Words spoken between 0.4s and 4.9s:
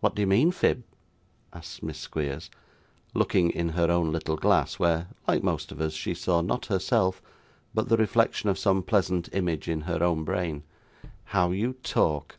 Phib?' asked Miss Squeers, looking in her own little glass,